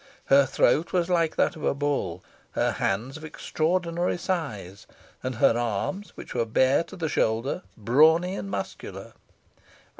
Her 0.25 0.47
throat 0.47 0.93
was 0.93 1.11
like 1.11 1.35
that 1.35 1.55
of 1.55 1.63
a 1.63 1.75
bull; 1.75 2.23
her 2.53 2.71
hands 2.71 3.17
of 3.17 3.23
extraordinary 3.23 4.17
size; 4.17 4.87
and 5.21 5.35
her 5.35 5.55
arms, 5.55 6.13
which 6.17 6.33
were 6.33 6.43
bare 6.45 6.83
to 6.85 6.95
the 6.95 7.07
shoulder, 7.07 7.61
brawny 7.77 8.33
and 8.33 8.49
muscular. 8.49 9.13